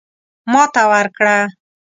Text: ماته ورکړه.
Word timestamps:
ماته 0.51 0.83
ورکړه. 0.91 1.37